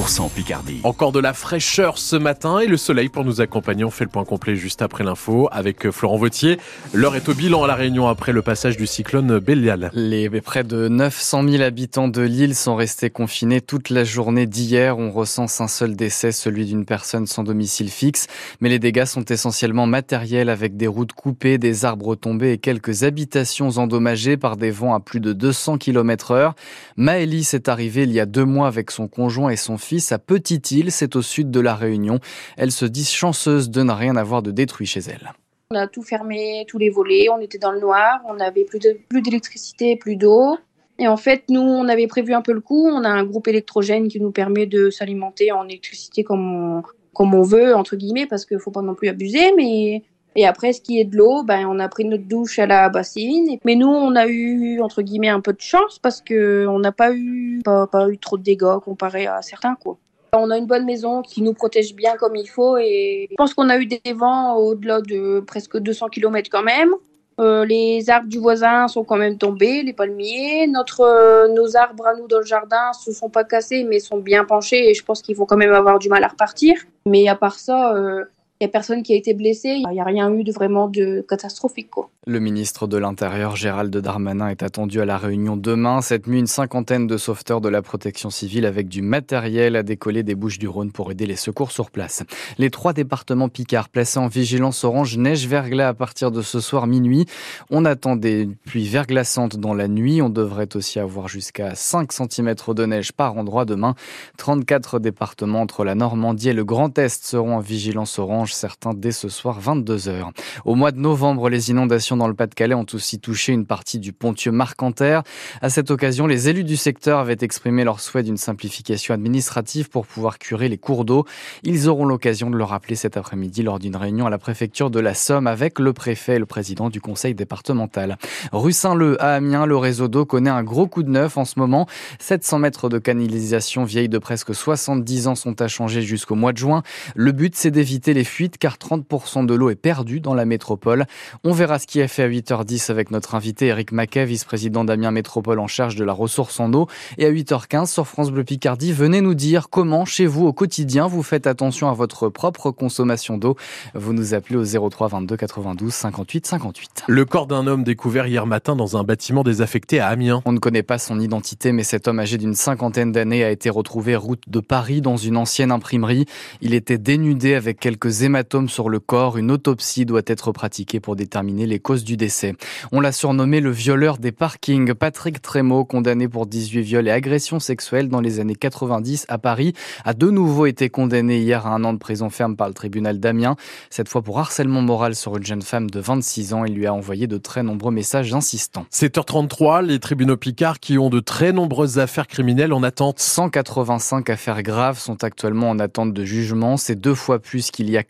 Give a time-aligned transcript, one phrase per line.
[0.00, 0.80] 100% Picardie.
[0.84, 3.84] Encore de la fraîcheur ce matin et le soleil pour nous accompagner.
[3.84, 6.58] On fait le point complet juste après l'info avec euh, Florent Vautier.
[6.94, 9.90] L'heure est au bilan à La Réunion après le passage du cyclone Bélial.
[9.92, 14.98] Les près de 900 000 habitants de l'île sont restés confinés toute la journée d'hier.
[14.98, 18.26] On recense un seul décès, celui d'une personne sans domicile fixe.
[18.62, 23.02] Mais les dégâts sont essentiellement matériels avec des routes coupées, des arbres tombés et quelques
[23.02, 26.54] habitations endommagées par des vents à plus de 200 km heure.
[26.96, 30.18] Maëlys est arrivée il y a deux mois avec son conjoint et son fils à
[30.18, 32.20] Petite-Île, c'est au sud de la Réunion.
[32.56, 35.32] Elle se dit chanceuse de ne rien avoir de détruit chez elle.
[35.72, 38.78] On a tout fermé, tous les volets, on était dans le noir, on n'avait plus
[39.22, 40.56] d'électricité, plus d'eau.
[40.98, 42.88] Et en fait, nous, on avait prévu un peu le coup.
[42.88, 46.82] On a un groupe électrogène qui nous permet de s'alimenter en électricité comme on,
[47.14, 49.52] comme on veut, entre guillemets, parce qu'il ne faut pas non plus abuser.
[49.56, 50.02] Mais
[50.36, 52.88] et après, ce qui est de l'eau, ben, on a pris notre douche à la
[52.88, 53.58] bassine.
[53.64, 56.92] Mais nous, on a eu, entre guillemets, un peu de chance parce que on n'a
[56.92, 59.98] pas eu, pas, eu trop de dégâts comparé à certains, quoi.
[60.32, 63.52] On a une bonne maison qui nous protège bien comme il faut et je pense
[63.52, 66.94] qu'on a eu des vents au-delà de presque 200 km quand même.
[67.40, 70.68] Euh, les arbres du voisin sont quand même tombés, les palmiers.
[70.68, 74.18] Notre, euh, nos arbres à nous dans le jardin se sont pas cassés, mais sont
[74.18, 76.76] bien penchés et je pense qu'ils vont quand même avoir du mal à repartir.
[77.06, 78.24] Mais à part ça, euh,
[78.60, 79.68] n'y a personne qui a été blessé.
[79.68, 80.90] Il n'y a rien eu de vraiment
[81.28, 81.90] catastrophique.
[82.26, 86.02] Le ministre de l'Intérieur, Gérald Darmanin, est attendu à la réunion demain.
[86.02, 90.22] Cette nuit, une cinquantaine de sauveteurs de la protection civile avec du matériel a décollé
[90.22, 92.22] des Bouches du Rhône pour aider les secours sur place.
[92.58, 96.86] Les trois départements Picard placés en vigilance orange neige verglas à partir de ce soir
[96.86, 97.24] minuit.
[97.70, 100.20] On attend des pluies verglaçantes dans la nuit.
[100.20, 103.94] On devrait aussi avoir jusqu'à 5 cm de neige par endroit demain.
[104.36, 109.12] 34 départements entre la Normandie et le Grand Est seront en vigilance orange certains dès
[109.12, 110.30] ce soir 22h.
[110.64, 114.12] Au mois de novembre, les inondations dans le Pas-de-Calais ont aussi touché une partie du
[114.12, 115.22] pontieux Marcanterre.
[115.62, 120.06] À cette occasion, les élus du secteur avaient exprimé leur souhait d'une simplification administrative pour
[120.06, 121.24] pouvoir curer les cours d'eau.
[121.62, 125.00] Ils auront l'occasion de le rappeler cet après-midi lors d'une réunion à la préfecture de
[125.00, 128.18] la Somme avec le préfet et le président du conseil départemental.
[128.52, 131.58] Rue Saint-Leu à Amiens, le réseau d'eau connaît un gros coup de neuf en ce
[131.58, 131.86] moment.
[132.18, 136.58] 700 mètres de canalisation vieille de presque 70 ans sont à changer jusqu'au mois de
[136.58, 136.82] juin.
[137.14, 141.06] Le but, c'est d'éviter les fuites car 30% de l'eau est perdue dans la métropole.
[141.44, 145.10] On verra ce qui est fait à 8h10 avec notre invité Eric Maquet, vice-président d'Amiens
[145.10, 146.86] Métropole en charge de la ressource en eau.
[147.18, 151.06] Et à 8h15 sur France Bleu Picardie, venez nous dire comment chez vous au quotidien
[151.06, 153.56] vous faites attention à votre propre consommation d'eau.
[153.94, 157.04] Vous nous appelez au 03 22 92 58 58.
[157.06, 160.42] Le corps d'un homme découvert hier matin dans un bâtiment désaffecté à Amiens.
[160.44, 163.70] On ne connaît pas son identité, mais cet homme âgé d'une cinquantaine d'années a été
[163.70, 166.26] retrouvé route de Paris dans une ancienne imprimerie.
[166.60, 169.36] Il était dénudé avec quelques hématome sur le corps.
[169.38, 172.54] Une autopsie doit être pratiquée pour déterminer les causes du décès.
[172.92, 174.94] On l'a surnommé le violeur des parkings.
[174.94, 179.72] Patrick Trémaud, condamné pour 18 viols et agressions sexuelles dans les années 90 à Paris,
[180.04, 183.18] a de nouveau été condamné hier à un an de prison ferme par le tribunal
[183.18, 183.56] d'Amiens.
[183.90, 186.64] Cette fois pour harcèlement moral sur une jeune femme de 26 ans.
[186.64, 188.86] Il lui a envoyé de très nombreux messages insistants.
[188.92, 193.18] 7h33, les tribunaux Picard qui ont de très nombreuses affaires criminelles en attente.
[193.18, 196.76] 185 affaires graves sont actuellement en attente de jugement.
[196.76, 198.04] C'est deux fois plus qu'il y a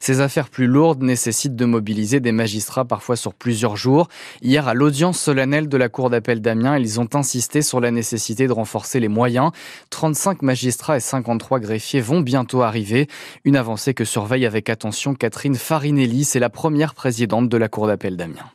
[0.00, 4.08] Ces affaires plus lourdes nécessitent de mobiliser des magistrats parfois sur plusieurs jours.
[4.42, 8.46] Hier, à l'audience solennelle de la Cour d'appel d'Amiens, ils ont insisté sur la nécessité
[8.46, 9.50] de renforcer les moyens.
[9.90, 13.08] 35 magistrats et 53 greffiers vont bientôt arriver.
[13.44, 17.86] Une avancée que surveille avec attention Catherine Farinelli, c'est la première présidente de la Cour
[17.86, 18.50] d'appel d'Amiens.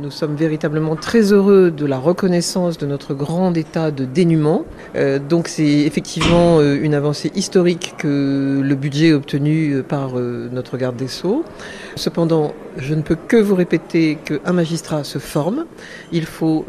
[0.00, 4.64] Nous sommes véritablement très heureux de la reconnaissance de notre grand état de dénuement.
[4.96, 10.78] Euh, donc c'est effectivement euh, une avancée historique que le budget obtenu euh, par notre
[10.78, 11.44] garde des Sceaux.
[11.96, 15.66] Cependant, je ne peux que vous répéter qu'un magistrat se forme.
[16.10, 16.64] Il faut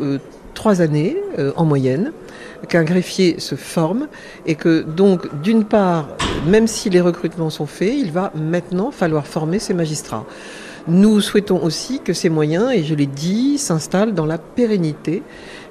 [0.53, 1.15] trois années
[1.55, 2.11] en moyenne
[2.67, 4.07] qu'un greffier se forme
[4.45, 6.09] et que donc d'une part,
[6.45, 10.25] même si les recrutements sont faits, il va maintenant falloir former ces magistrats.
[10.87, 15.23] Nous souhaitons aussi que ces moyens, et je l'ai dit, s'installent dans la pérennité,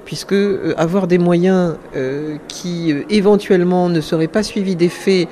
[0.05, 5.27] puisque euh, avoir des moyens euh, qui euh, éventuellement ne seraient pas suivis d'effets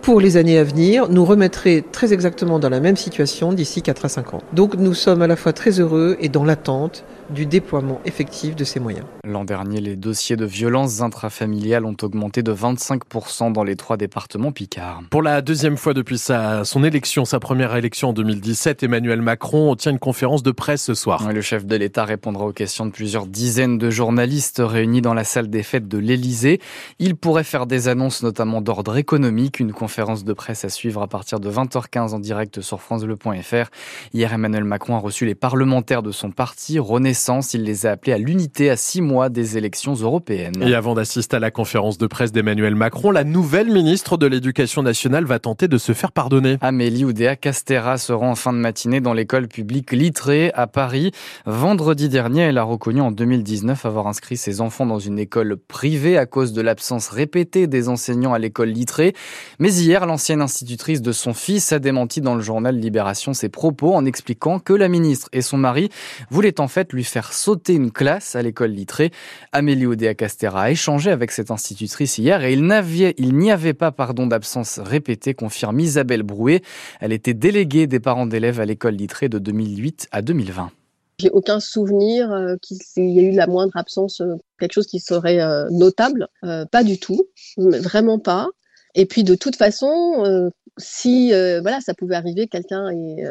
[0.00, 4.04] pour les années à venir, nous remettrait très exactement dans la même situation d'ici 4
[4.04, 4.42] à 5 ans.
[4.52, 8.64] Donc nous sommes à la fois très heureux et dans l'attente du déploiement effectif de
[8.64, 9.06] ces moyens.
[9.24, 14.52] L'an dernier, les dossiers de violences intrafamiliales ont augmenté de 25% dans les trois départements
[14.52, 15.02] Picard.
[15.10, 19.74] Pour la deuxième fois depuis sa, son élection, sa première élection en 2017, Emmanuel Macron
[19.76, 21.30] tient une conférence de presse ce soir.
[21.32, 25.24] Le chef de l'État répondra aux questions de plusieurs dizaines de journalistes réunis dans la
[25.24, 26.60] salle des fêtes de l'Élysée.
[26.98, 31.08] Il pourrait faire des annonces notamment d'ordre économique, une conférence de presse à suivre à
[31.08, 33.70] partir de 20h15 en direct sur francebleu.fr.
[34.14, 37.15] Hier, Emmanuel Macron a reçu les parlementaires de son parti, René
[37.54, 40.62] Il les a appelés à l'unité à six mois des élections européennes.
[40.62, 44.82] Et avant d'assister à la conférence de presse d'Emmanuel Macron, la nouvelle ministre de l'Éducation
[44.82, 46.58] nationale va tenter de se faire pardonner.
[46.60, 51.12] Amélie Oudéa Castera se rend en fin de matinée dans l'école publique Littré à Paris.
[51.46, 56.18] Vendredi dernier, elle a reconnu en 2019 avoir inscrit ses enfants dans une école privée
[56.18, 59.14] à cause de l'absence répétée des enseignants à l'école Littré.
[59.58, 63.94] Mais hier, l'ancienne institutrice de son fils a démenti dans le journal Libération ses propos
[63.94, 65.88] en expliquant que la ministre et son mari
[66.30, 69.10] voulaient en fait lui faire sauter une classe à l'école Littré.
[69.52, 74.26] Amélie Oudéa Castera a échangé avec cette institutrice hier et il n'y avait pas pardon
[74.26, 76.62] d'absence répétée, confirme Isabelle Brouet.
[77.00, 80.70] Elle était déléguée des parents d'élèves à l'école Littré de 2008 à 2020.
[81.18, 85.00] J'ai aucun souvenir euh, qu'il y ait eu la moindre absence, euh, quelque chose qui
[85.00, 86.28] serait euh, notable.
[86.42, 88.48] pas du tout, vraiment pas.
[88.94, 93.24] Et puis de toute façon, si voilà, ça pouvait arriver, quelqu'un ait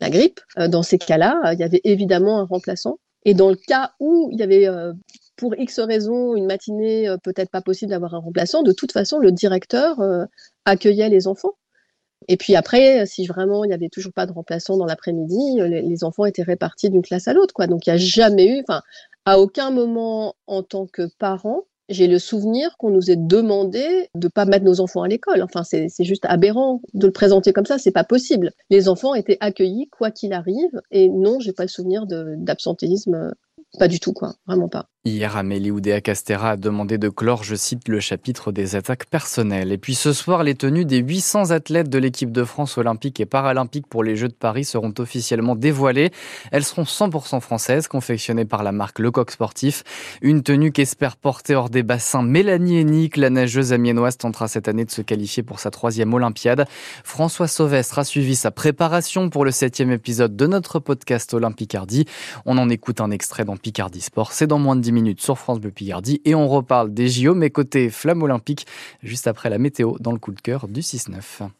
[0.00, 2.98] la grippe, dans ces cas-là, il y avait évidemment un remplaçant.
[3.24, 4.68] Et dans le cas où il y avait
[5.36, 9.32] pour X raisons une matinée peut-être pas possible d'avoir un remplaçant, de toute façon, le
[9.32, 9.98] directeur
[10.64, 11.54] accueillait les enfants.
[12.28, 15.68] Et puis après, si vraiment il n'y avait toujours pas de remplaçant dans l'après-midi, euh,
[15.68, 17.54] les, enfants étaient répartis d'une classe à l'autre.
[17.66, 18.82] Donc il n'y a jamais eu, enfin,
[19.24, 24.28] à aucun moment en tant que parent, j'ai le souvenir qu'on nous ait demandé de
[24.28, 25.42] pas mettre nos enfants à l'école.
[25.42, 28.52] Enfin, c'est juste aberrant de le présenter comme ça, c'est pas possible.
[28.70, 33.34] Les enfants étaient accueillis quoi qu'il arrive, et non, j'ai pas le souvenir d'absentéisme,
[33.78, 34.88] pas du tout, quoi, vraiment pas.
[35.06, 39.70] Hier, Amélie Oudéa Castera a demandé de clore, je cite, le chapitre des attaques personnelles.
[39.70, 43.26] Et puis ce soir, les tenues des 800 athlètes de l'équipe de France olympique et
[43.26, 46.10] paralympique pour les Jeux de Paris seront officiellement dévoilées.
[46.52, 49.84] Elles seront 100% françaises, confectionnées par la marque Lecoq Sportif.
[50.22, 54.86] Une tenue qu'espère porter hors des bassins Mélanie Hennick, la nageuse amiénoise tentera cette année
[54.86, 56.64] de se qualifier pour sa troisième Olympiade.
[57.04, 62.06] François Sauvestre a suivi sa préparation pour le septième épisode de notre podcast Olympicardi.
[62.46, 64.32] On en écoute un extrait dans Picardie Sport.
[64.32, 67.34] C'est dans moins de 10 minutes sur France Bleu Picardie et on reparle des JO,
[67.34, 68.66] mais côté flamme olympique,
[69.02, 71.50] juste après la météo dans le coup de cœur du 6-9.